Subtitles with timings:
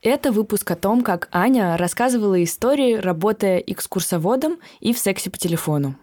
[0.00, 5.96] Это выпуск о том, как Аня рассказывала истории, работая экскурсоводом и в сексе по телефону.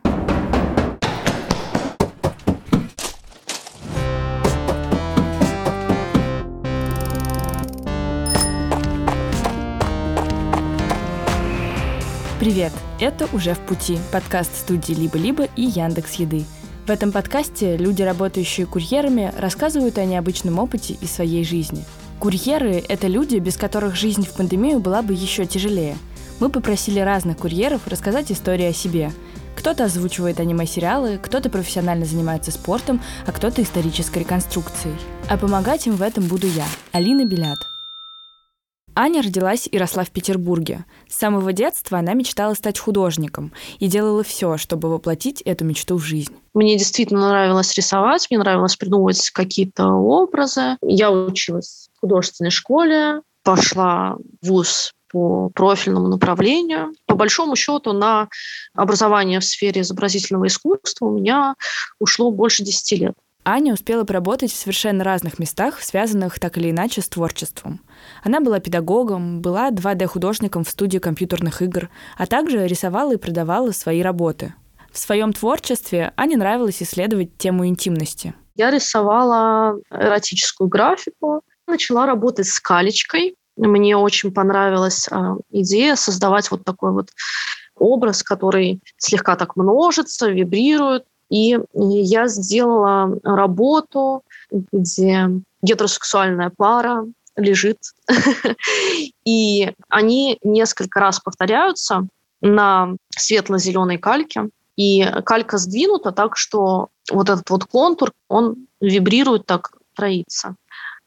[12.38, 12.73] Привет!
[13.00, 16.43] Это «Уже в пути»– подкаст студии «Либо-либо» и Яндекс Еды.
[16.86, 21.86] В этом подкасте люди, работающие курьерами, рассказывают о необычном опыте и своей жизни–
[22.26, 25.95] Курьеры— это люди, без которых жизнь в пандемию была бы еще тяжелее.
[26.40, 29.12] Мы попросили разных курьеров рассказать истории о себе.
[29.55, 34.96] Кто-то озвучивает аниме-сериалы, кто-то профессионально занимается спортом, а кто-то исторической реконструкцией.
[35.30, 37.59] А помогать им в этом буду я, Алина Белят.
[38.96, 40.85] Аня родилась и росла в Петербурге.
[41.07, 46.04] С самого детства она мечтала стать художником и делала все, чтобы воплотить эту мечту в
[46.04, 46.34] жизнь.
[46.55, 50.77] Мне действительно нравилось рисовать, мне нравилось придумывать какие-то образы.
[50.82, 56.94] Я училась художественной школе, пошла в ВУЗ по профильному направлению.
[57.05, 58.27] По большому счету на
[58.74, 61.55] образование в сфере изобразительного искусства у меня
[61.99, 63.13] ушло больше 10 лет.
[63.48, 67.79] Аня успела поработать в совершенно разных местах, связанных так или иначе с творчеством.
[68.23, 74.01] Она была педагогом, была 2D-художником в студии компьютерных игр, а также рисовала и продавала свои
[74.01, 74.56] работы.
[74.91, 78.34] В своем творчестве Ане нравилось исследовать тему интимности.
[78.56, 83.35] Я рисовала эротическую графику, начала работать с калечкой.
[83.58, 85.16] Мне очень понравилась э,
[85.52, 87.09] идея создавать вот такой вот
[87.75, 95.30] образ, который слегка так множится, вибрирует, и я сделала работу, где
[95.62, 97.79] гетеросексуальная пара лежит,
[99.25, 102.07] и они несколько раз повторяются
[102.41, 109.72] на светло-зеленой кальке, и калька сдвинута так, что вот этот вот контур, он вибрирует так,
[109.96, 110.56] троится.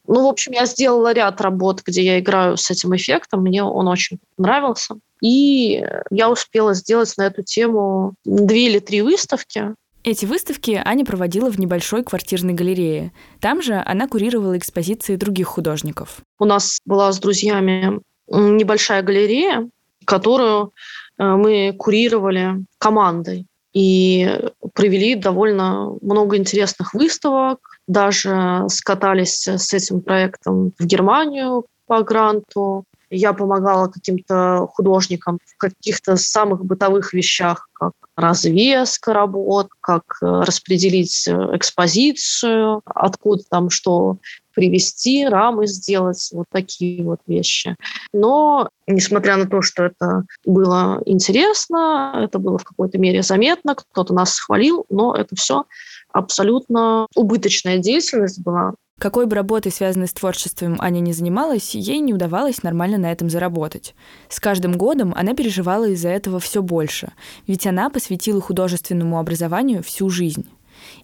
[0.09, 3.87] Ну, в общем, я сделала ряд работ, где я играю с этим эффектом, мне он
[3.87, 4.95] очень нравился.
[5.21, 9.75] И я успела сделать на эту тему две или три выставки.
[10.03, 13.11] Эти выставки Аня проводила в небольшой квартирной галерее.
[13.39, 16.21] Там же она курировала экспозиции других художников.
[16.39, 19.69] У нас была с друзьями небольшая галерея,
[20.05, 20.73] которую
[21.19, 24.39] э, мы курировали командой и
[24.73, 32.85] провели довольно много интересных выставок, даже скатались с этим проектом в Германию по гранту.
[33.09, 41.27] Я помогала каким-то художникам в каких-то самых бытовых вещах, как развеска работ, как э, распределить
[41.27, 44.17] э, экспозицию, откуда там что
[44.59, 47.77] привести, рамы сделать, вот такие вот вещи.
[48.11, 54.13] Но, несмотря на то, что это было интересно, это было в какой-то мере заметно, кто-то
[54.13, 55.63] нас хвалил, но это все
[56.11, 58.73] абсолютно убыточная деятельность была.
[58.99, 63.29] Какой бы работой, связанной с творчеством, Аня не занималась, ей не удавалось нормально на этом
[63.29, 63.95] заработать.
[64.27, 67.13] С каждым годом она переживала из-за этого все больше,
[67.47, 70.49] ведь она посвятила художественному образованию всю жизнь.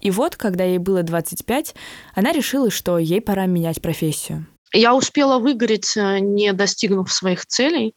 [0.02, 1.76] И вот, когда ей было 25,
[2.14, 4.46] она решила, что ей пора менять профессию.
[4.74, 7.94] Я успела выгореть, э, не достигнув своих целей,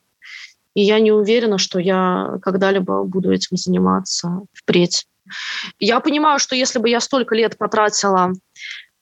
[0.75, 5.07] и я не уверена, что я когда-либо буду этим заниматься впредь.
[5.81, 8.33] Я понимаю, что если бы я столько лет потратила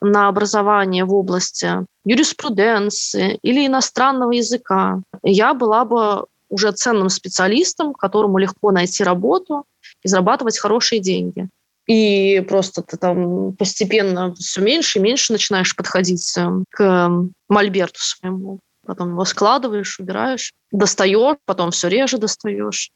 [0.01, 8.39] на образование в области юриспруденции или иностранного языка, я была бы уже ценным специалистом, которому
[8.39, 9.65] легко найти работу
[10.03, 11.49] и зарабатывать хорошие деньги.
[11.87, 17.11] И просто ты там постепенно все меньше и меньше начинаешь подходить э, к
[17.49, 18.61] мольберту своему.
[18.85, 22.91] Потом его складываешь, убираешь, достаешь, потом все реже достаешь.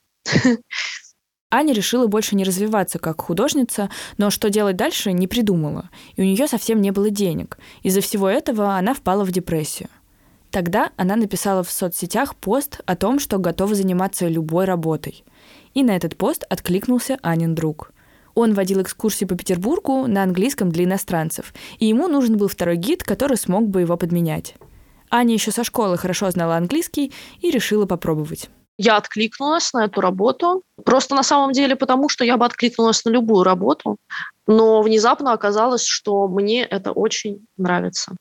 [1.52, 6.24] Аня решила больше не развиваться как художница, но что делать дальше не придумала, и у
[6.24, 7.58] нее совсем не было денег.
[7.82, 9.88] Из-за всего этого она впала в депрессию.
[10.52, 15.24] Тогда она написала в соцсетях пост о том, что готова заниматься любой работой.
[15.74, 17.92] И на этот пост откликнулся Анин друг.
[18.34, 23.02] Он водил экскурсии по Петербургу на английском для иностранцев, и ему нужен был второй гид,
[23.02, 24.54] который смог бы его подменять.
[25.10, 28.48] Аня еще со школы хорошо знала английский и решила попробовать
[28.82, 30.62] я откликнулась на эту работу.
[30.86, 33.98] Просто на самом деле потому, что я бы откликнулась на любую работу,
[34.46, 38.16] но внезапно оказалось, что мне это очень нравится.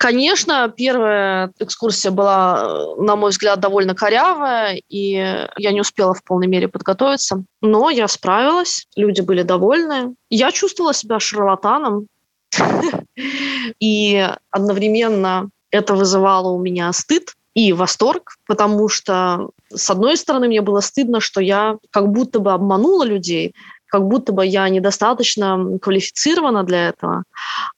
[0.00, 5.10] Конечно, первая экскурсия была, на мой взгляд, довольно корявая, и
[5.58, 7.44] я не успела в полной мере подготовиться.
[7.60, 10.14] Но я справилась, люди были довольны.
[10.30, 12.06] Я чувствовала себя шарлатаном,
[13.78, 20.62] и одновременно это вызывало у меня стыд, и восторг, потому что, с одной стороны, мне
[20.62, 23.54] было стыдно, что я как будто бы обманула людей,
[23.84, 27.24] как будто бы я недостаточно квалифицирована для этого,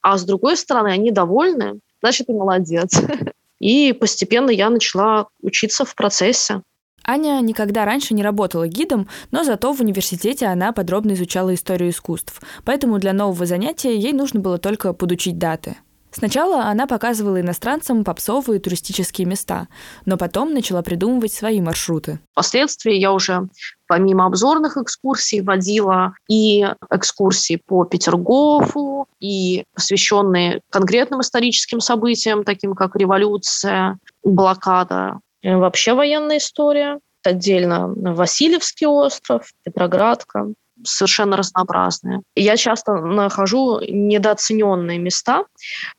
[0.03, 3.01] а с другой стороны, они довольны, значит, ты молодец.
[3.61, 6.63] И постепенно я начала учиться в процессе.
[7.05, 12.41] Аня никогда раньше не работала гидом, но зато в университете она подробно изучала историю искусств,
[12.65, 15.77] поэтому для нового занятия ей нужно было только подучить даты.
[16.15, 19.69] Сначала она показывала иностранцам попсовые туристические места,
[20.05, 22.21] но потом начала придумывать свои маршруты.
[22.33, 23.49] Впоследствии я уже
[23.89, 32.95] помимо обзорных экскурсий водила и экскурсии по Петергофу, и посвященные конкретным историческим событиям, таким как
[32.97, 37.01] революция, блокада, вообще военная история.
[37.25, 40.49] Отдельно Васильевский остров, Петроградка
[40.85, 42.23] совершенно разнообразные.
[42.35, 45.45] Я часто нахожу недооцененные места,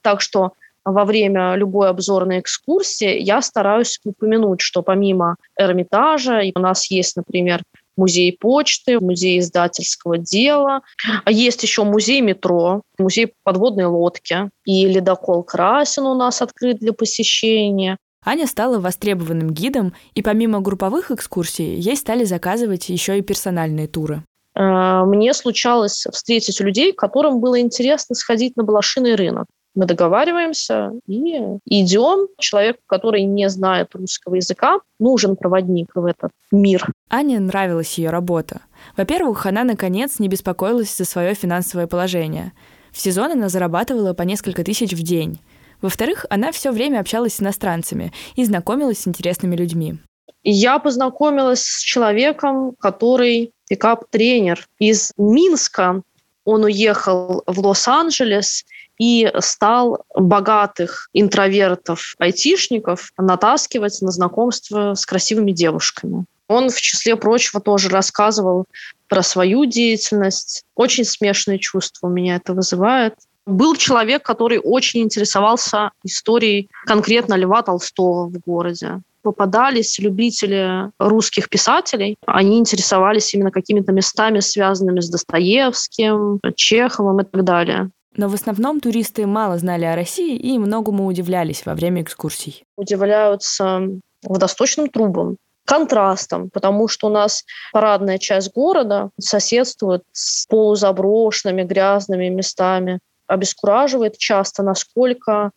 [0.02, 0.54] так что
[0.86, 7.62] во время любой обзорной экскурсии я стараюсь упомянуть, что помимо Эрмитажа у нас есть, например,
[7.96, 10.82] музей почты, музей издательского дела.
[11.24, 14.50] А есть еще музей метро, музей подводной лодки.
[14.66, 17.98] И ледокол Красин у нас открыт для посещения.
[18.26, 24.24] Аня стала востребованным гидом, и помимо групповых экскурсий, ей стали заказывать еще и персональные туры.
[24.56, 29.48] Э, мне случалось встретить людей, которым было интересно сходить на балашиный рынок.
[29.76, 31.36] Мы договариваемся и
[31.66, 32.28] идем.
[32.38, 36.92] Человеку, который не знает русского языка, нужен проводник в этот мир.
[37.10, 38.62] Ане нравилась ее работа.
[38.96, 42.54] Во-первых, она, наконец, не беспокоилась за свое финансовое положение.
[42.92, 45.40] В сезон она зарабатывала по несколько тысяч в день.
[45.82, 49.96] Во-вторых, она все время общалась с иностранцами и знакомилась с интересными людьми.
[50.44, 56.04] Я познакомилась с человеком, который пикап-тренер из Минска.
[56.46, 58.66] Он уехал в Лос-Анджелес
[59.00, 66.26] и стал богатых интровертов, айтишников натаскивать на знакомство с красивыми девушками.
[66.48, 68.66] Он, в числе прочего, тоже рассказывал
[69.08, 70.64] про свою деятельность.
[70.76, 73.16] Очень смешные чувства у меня это вызывает.
[73.46, 82.18] Был человек, который очень интересовался историей конкретно Льва Толстого в городе попадались любители русских писателей.
[82.28, 87.90] Они интересовались именно какими-то местами, связанными с Достоевским, Чеховым и так далее.
[88.16, 92.64] Но в основном туристы мало знали о России и многому удивлялись во время экскурсий.
[92.78, 93.82] Удивляются
[94.24, 103.00] водосточным трубам, контрастом, потому что у нас парадная часть города соседствует с полузаброшенными грязными местами.
[103.34, 105.50] Обескураживает часто, насколько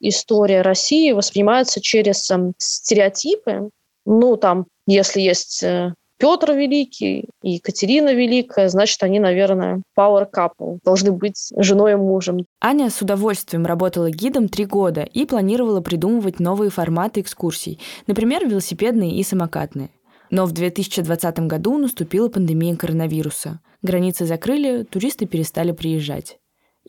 [0.00, 3.70] история России воспринимается через э, стереотипы.
[4.04, 10.78] Ну, там, если есть э, Петр Великий и Екатерина Великая, значит, они, наверное, power couple,
[10.84, 12.46] должны быть женой и мужем.
[12.60, 17.78] Аня с удовольствием работала гидом три года и планировала придумывать новые форматы экскурсий,
[18.08, 19.90] например, велосипедные и самокатные.
[20.30, 23.60] Но в 2020 году наступила пандемия коронавируса.
[23.82, 26.39] Границы закрыли, туристы перестали приезжать.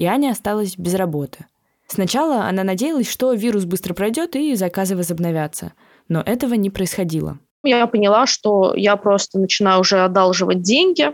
[0.01, 1.45] И Аня осталась без работы.
[1.85, 5.73] Сначала она надеялась, что вирус быстро пройдет и заказы возобновятся.
[6.09, 7.37] Но этого не происходило.
[7.63, 11.13] Я поняла, что я просто начинаю уже одалживать деньги,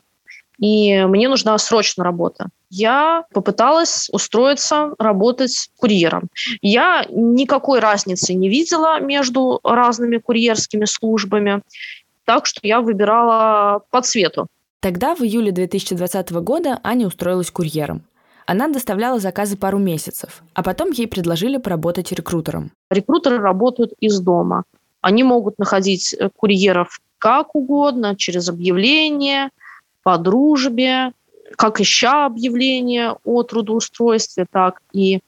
[0.58, 2.48] и мне нужна срочно работа.
[2.70, 6.30] Я попыталась устроиться работать курьером.
[6.62, 11.62] Я никакой разницы не видела между разными курьерскими службами,
[12.24, 14.48] так что я выбирала по цвету.
[14.80, 18.04] Тогда, в июле 2020 года, Аня устроилась курьером.
[18.48, 22.72] Она доставляла заказы пару месяцев, а потом ей предложили поработать рекрутером.
[22.90, 24.64] Рекрутеры работают из дома.
[25.02, 29.50] Они могут находить э, курьеров как угодно, через объявление,
[30.02, 31.12] по дружбе,
[31.58, 35.20] как ища объявления о трудоустройстве, так и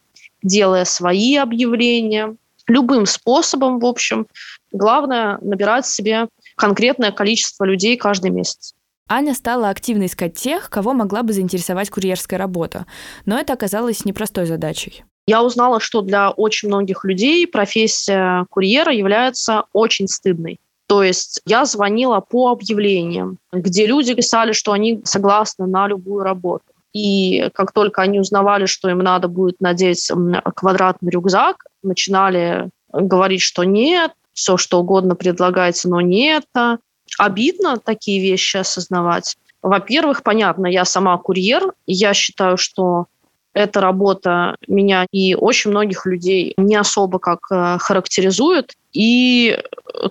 [0.42, 2.38] делая свои объявления.
[2.68, 4.28] Любым способом, в общем.
[4.72, 8.76] Главное– набирать себе конкретное количество людей каждый месяц.
[9.10, 12.86] Аня стала активно искать тех, кого могла бы заинтересовать курьерская работа,
[13.26, 15.04] но это оказалось непростой задачей.
[15.26, 20.60] Я узнала, что для очень многих людей профессия курьера является очень стыдной.
[20.88, 26.66] То есть я звонила по объявлениям, где люди писали, что они согласны на любую работу.
[26.94, 30.12] И как только они узнавали, что им надо будет надеть
[30.56, 36.80] квадратный рюкзак, начинали говорить, что нет, все что угодно предлагается, но не это
[37.20, 39.38] обидно такие вещи осознавать.
[39.62, 43.08] Во-первых, понятно, я сама курьер, я считаю, что
[43.54, 48.74] эта работа меня и очень многих людей не особо как э, характеризует.
[48.94, 49.60] И,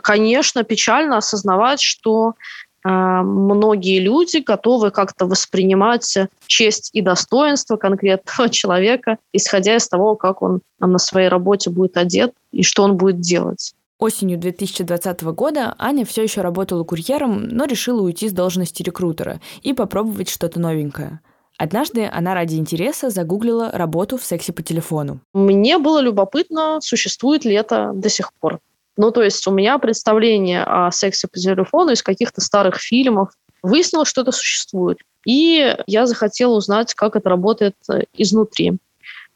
[0.02, 2.34] конечно, печально осознавать, что
[2.84, 10.42] э, многие люди готовы как-то воспринимать честь и достоинство конкретного человека, исходя из того, как
[10.42, 13.72] он на своей работе будет одет и что он будет делать.
[13.98, 19.72] Осенью 2020 года Аня все еще работала курьером, но решила уйти с должности рекрутера и
[19.72, 21.20] попробовать что-то новенькое.
[21.58, 25.20] Однажды она ради интереса загуглила работу в сексе по телефону.
[25.34, 28.60] Мне было любопытно, существует ли это до сих пор.
[28.96, 33.30] Ну, то есть у меня представление о сексе по телефону из каких-то старых фильмов.
[33.64, 34.98] Выяснилось, что это существует.
[35.26, 38.78] И я захотела узнать, как это работает э, изнутри.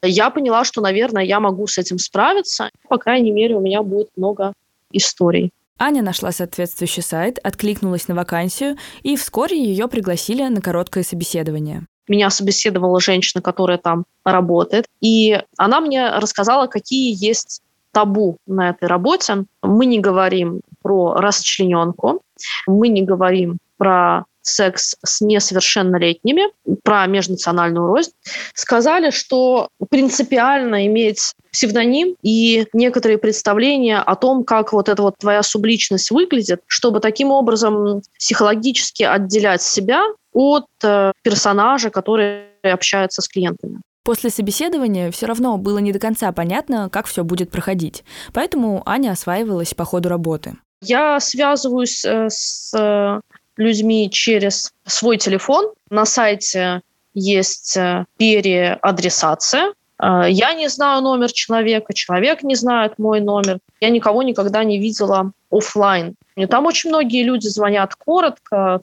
[0.02, 2.71] Я поняла, что, наверное, я могу с этим справиться.
[2.88, 4.52] По крайней мере, у меня будет много
[4.90, 5.52] историй.
[5.78, 11.87] Аня нашла соответствующий сайт, откликнулась на вакансию, и вскоре ее пригласили на короткое собеседование.
[12.09, 18.88] Меня собеседовала женщина, которая там работает, и она мне рассказала, какие есть табу на этой
[18.88, 19.44] работе.
[19.62, 22.23] Мы не говорим про расчлененку,
[22.66, 26.44] мы не говорим про секс с несовершеннолетними,
[26.82, 28.12] про межнациональную рознь,
[28.54, 35.42] сказали, что принципиально иметь псевдоним и некоторые представления о том, как вот эта вот твоя
[35.42, 43.80] субличность выглядит, чтобы таким образом психологически отделять себя от э, персонажа, который общается с клиентами.
[44.04, 48.02] После собеседования все равно было не до конца понятно, как все будет проходить.
[48.32, 50.56] Поэтому Аня осваивалась по ходу работы.
[50.80, 53.20] Я связываюсь э, с э,
[53.56, 55.73] людьми через свой телефон.
[55.90, 56.82] На сайте
[57.14, 59.75] есть э, переадресация.
[60.00, 63.61] Я не знаю номер человека, человек не знает мой номер.
[63.80, 66.16] Я никого никогда не видела офлайн.
[66.49, 68.80] Там очень многие люди звонят коротко,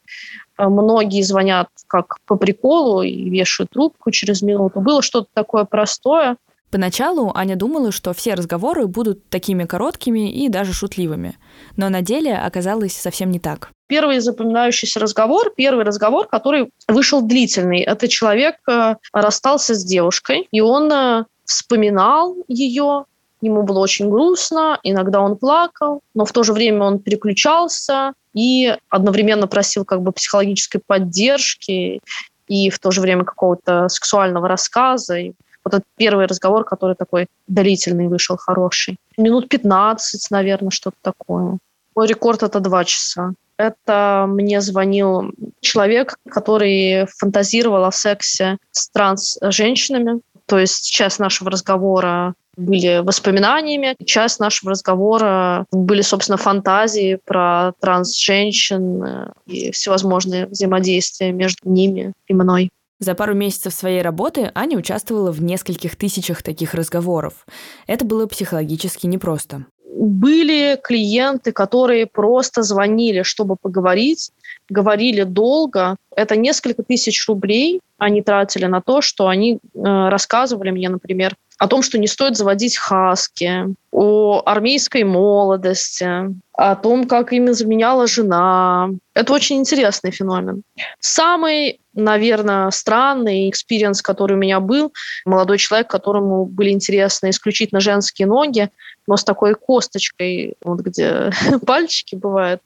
[0.58, 4.80] многие звонят как по приколу и вешают трубку через минуту.
[4.80, 6.38] Было что-то такое простое.
[6.72, 11.38] Поначалу Аня думала, что все разговоры будут такими короткими и даже шутливыми.
[11.78, 13.72] Но на деле оказалось совсем не так.
[13.88, 17.82] Первый запоминающийся разговор, первый разговор, который вышел длительный.
[17.82, 23.06] Это человек э, расстался с девушкой, и он э, вспоминал ее,
[23.42, 28.76] ему было очень грустно, иногда он плакал, но в то же время он переключался и
[28.90, 32.00] одновременно просил как бы психологической поддержки
[32.48, 35.18] и в то же время какого-то сексуального рассказа.
[35.64, 38.98] Вот этот первый разговор, который такой длительный вышел, хороший.
[39.18, 41.58] Минут 15, наверное, что-то такое.
[41.96, 43.34] Мой рекорд– это два часа.
[43.58, 50.22] Это мне звонил человек, который фантазировал о сексе с транс-женщинами.
[50.46, 59.32] То есть часть нашего разговора были воспоминаниями, часть нашего разговора были, собственно, фантазии про транс-женщин
[59.46, 62.70] и всевозможные взаимодействия между ними и мной.
[63.00, 67.46] За пару месяцев своей работы Аня участвовала в нескольких тысячах таких разговоров.
[67.88, 69.66] Это было психологически непросто.
[69.86, 74.32] Были клиенты, которые просто звонили, чтобы поговорить,
[74.70, 75.96] говорили долго.
[76.14, 81.68] Это несколько тысяч рублей они тратили на то, что они э, рассказывали мне, например, о
[81.68, 88.90] том, что не стоит заводить хаски, о армейской молодости, о том, как ими заменяла жена.
[89.14, 90.64] Это очень интересный феномен.
[91.00, 94.94] Самый, наверное, странный experience, который у меня был,
[95.26, 98.70] молодой человек, которому были интересны исключительно женские ноги,
[99.06, 101.32] но с такой косточкой, вот где
[101.66, 102.62] пальчики бывают.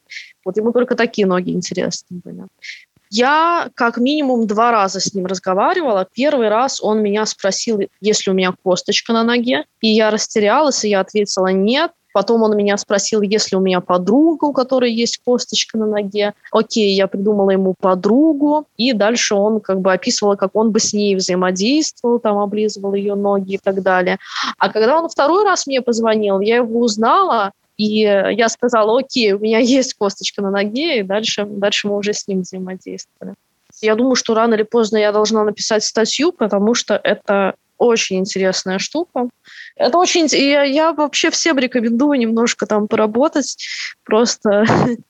[0.45, 2.43] Вот ему только такие ноги интересны были.
[3.15, 6.07] Я как минимум два раза с ним разговаривала.
[6.15, 10.83] Первый раз он меня спросил, есть ли у меня косточка на ноге, и я растерялась,
[10.83, 11.91] и я ответила нет.
[12.13, 16.33] Потом он меня спросил, есть ли у меня подруга, у которой есть косточка на ноге.
[16.51, 20.93] Окей, я придумала ему подругу, и дальше он как бы описывал, как он бы с
[20.93, 24.19] ней взаимодействовал, там облизывал ее ноги и так далее.
[24.59, 29.39] А когда он второй раз мне позвонил, я его узнала, и я сказала, окей, у
[29.39, 33.33] меня есть косточка на ноге, и дальше, дальше мы уже с ним взаимодействовали.
[33.81, 38.79] Я думаю, что рано или поздно я должна написать статью, потому что это очень интересная
[38.79, 39.29] штука.
[39.75, 40.27] Это очень...
[40.27, 43.57] Я, я вообще всем рекомендую немножко там поработать,
[44.03, 44.65] просто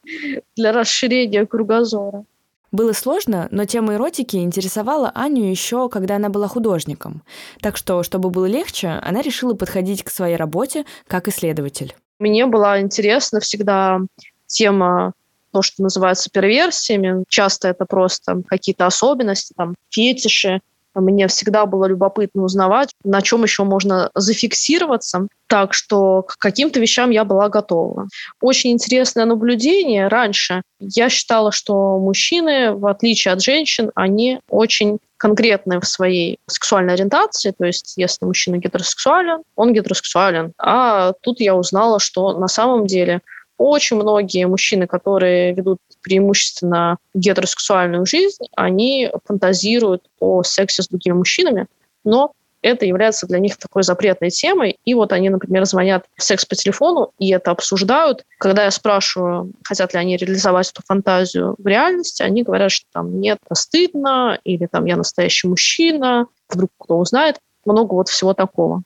[0.55, 2.25] для расширения кругозора.
[2.73, 7.21] Было сложно, но тема эротики интересовала Аню еще, когда она была художником.
[7.61, 11.95] Так что, чтобы было легче, она решила подходить к своей работе как исследователь.
[12.17, 13.99] Мне была интересна всегда
[14.47, 15.13] тема
[15.51, 17.23] то, что называется перверсиями.
[17.27, 20.59] Часто это просто какие-то особенности, там, фетиши.
[20.95, 25.27] Мне всегда было любопытно узнавать, на чем еще можно зафиксироваться.
[25.47, 28.07] Так что к каким-то вещам я была готова.
[28.41, 30.07] Очень интересное наблюдение.
[30.07, 36.95] Раньше я считала, что мужчины, в отличие от женщин, они очень конкретны в своей сексуальной
[36.95, 40.51] ориентации, то есть если мужчина гетеросексуален, он гетеросексуален.
[40.57, 43.21] А тут я узнала, что на самом деле
[43.57, 51.67] очень многие мужчины, которые ведут преимущественно гетеросексуальную жизнь, они фантазируют о сексе с другими мужчинами,
[52.03, 52.33] но
[52.63, 54.77] это является для них такой запретной темой.
[54.85, 58.23] И вот они, например, звонят в секс по телефону и это обсуждают.
[58.39, 63.19] Когда я спрашиваю, хотят ли они реализовать эту фантазию в реальности, они говорят, что там
[63.19, 67.39] нет, стыдно, или там я настоящий мужчина, вдруг кто узнает.
[67.65, 68.83] Много вот всего такого.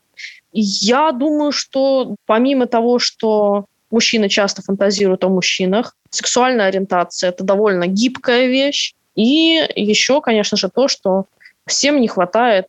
[0.51, 7.87] Я думаю, что помимо того, что мужчины часто фантазируют о мужчинах, сексуальная ориентация– это довольно
[7.87, 8.93] гибкая вещь.
[9.15, 11.25] И еще, конечно же, то, что
[11.65, 12.67] всем не хватает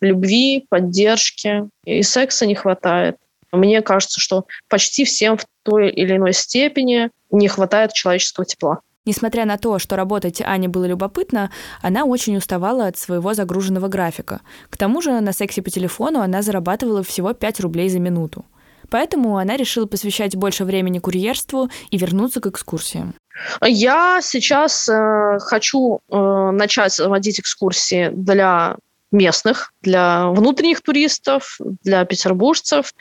[0.00, 3.16] любви, поддержки, и секса не хватает.
[3.52, 8.80] Мне кажется, что почти всем в той или иной степени не хватает человеческого тепла.
[9.06, 14.40] Несмотря на то, что работать Ане было любопытно, она очень уставала от своего загруженного графика.
[14.68, 18.44] К тому же на сексе по телефону она зарабатывала всего 5 рублей за минуту.
[18.90, 23.14] Поэтому она решила посвящать больше времени курьерству и вернуться к экскурсиям.
[23.62, 28.76] Я сейчас э, хочу э, начать водить экскурсии для
[29.12, 32.94] местных, для внутренних туристов, для петербуржцев.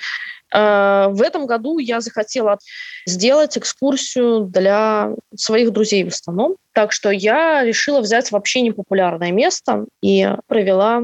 [0.53, 2.57] Э, в этом году я захотела
[3.05, 6.55] сделать экскурсию для своих друзей в основном.
[6.73, 11.03] Так что я решила взять вообще непопулярное место и провела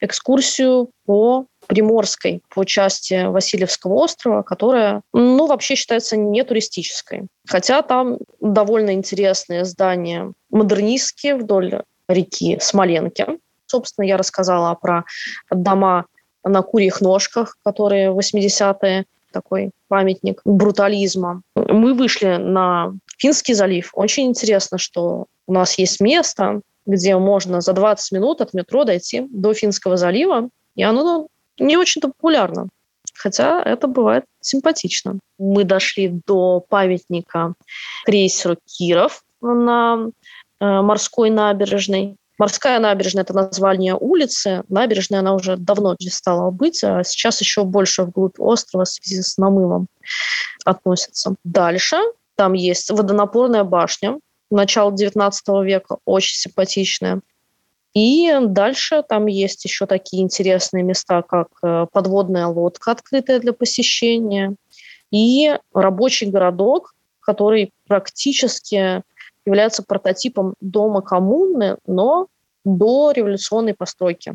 [0.00, 7.26] экскурсию по Приморской, по части Васильевского острова, которая, ну, вообще считается не туристической.
[7.46, 13.26] Хотя там довольно интересные здания модернистские вдоль реки Смоленки.
[13.66, 15.04] Собственно, я рассказала про
[15.50, 16.06] дома
[16.44, 21.42] на курьих ножках, которые 80-е, такой памятник брутализма.
[21.56, 23.90] Мы вышли на Финский залив.
[23.94, 29.26] Очень интересно, что у нас есть место, где можно за 20 минут от метро дойти
[29.30, 32.68] до Финского залива, и оно не очень-то популярно.
[33.14, 35.18] Хотя это бывает симпатично.
[35.38, 37.54] Мы дошли до памятника
[38.04, 40.08] крейсеру Киров на
[40.60, 42.16] э, морской набережной.
[42.38, 44.64] Морская набережная– это название улицы.
[44.68, 49.38] Набережная она уже давно перестала быть, а сейчас еще больше вглубь острова в связи с
[49.38, 49.86] намывом
[50.64, 51.36] относится.
[51.44, 51.98] Дальше
[52.36, 54.18] там есть водонапорная башня,
[54.50, 55.32] начала XIX
[55.64, 57.20] века, очень симпатичная.
[57.94, 64.56] И дальше там есть еще такие интересные места, как э, подводная лодка, открытая для посещения,
[65.12, 69.02] и рабочий городок, который практически
[69.46, 72.26] является прототипом дома коммуны, но
[72.64, 74.34] до революционной постройки.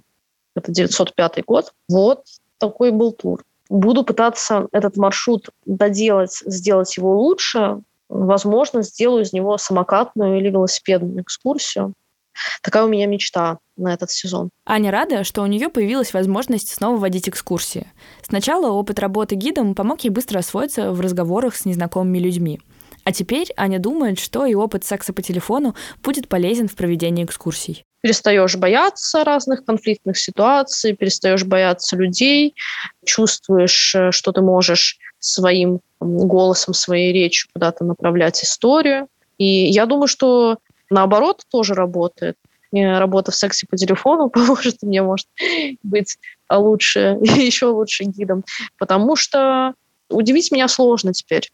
[0.55, 1.73] Это 905 год.
[1.89, 2.23] Вот
[2.60, 3.43] такой был тур.
[3.69, 7.81] Буду пытаться этот маршрут доделать, сделать его лучше.
[8.07, 11.93] Возможно, сделаю из него самокатную или велосипедную экскурсию.
[12.62, 14.49] Такая у меня мечта на этот сезон.
[14.65, 17.88] Аня рада, что у нее появилась возможность снова водить экскурсии.
[18.21, 22.60] Сначала опыт работы гидом помог ей быстро освоиться в разговорах с незнакомыми людьми.
[23.04, 27.84] А теперь Аня думает, что и опыт секса по телефону будет полезен в проведении экскурсий.
[28.02, 32.56] Перестаешь бояться разных конфликтных ситуаций, перестаешь бояться людей,
[33.06, 39.08] чувствуешь, э, что ты можешь своим голосом, своей речью куда-то направлять историю.
[39.38, 42.36] И я думаю, что наоборот тоже работает.
[42.71, 45.28] Работа в сексе по телефону поможет мне, может
[45.84, 46.17] быть,
[46.52, 48.43] лучше, еще лучше гидом,
[48.78, 49.73] потому что
[50.10, 51.49] удивить меня сложно теперь.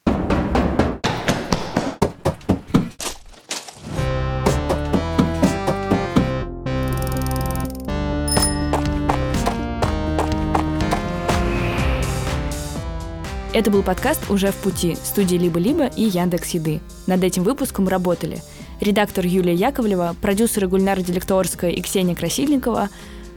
[13.54, 16.82] Это был подкаст «Уже в пути» студии «Либо-либо» и Яндекс Еды.
[17.08, 18.42] Над этим выпуском работали
[18.86, 22.90] редактор Юлия Яковлева, продюсеры Гульнара Делекторская и Ксения Красильникова,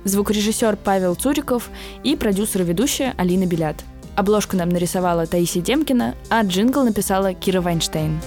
[0.04, 1.70] звукорежиссер Павел Цуриков
[2.04, 3.76] и продюсер-ведущая Алина Белят.
[4.14, 8.20] Обложку нам нарисовала Таисия Демкина, а джингл написала Кира Вайнштейн.